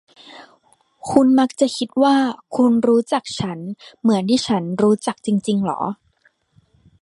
[1.11, 2.15] คุณมักจะคิดว่า
[2.55, 3.59] คุณรู้จักฉัน
[4.01, 5.81] เหมือนที่ฉันรู้จักจริง ๆ เหรอ?